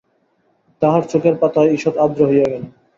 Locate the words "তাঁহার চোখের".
0.81-1.35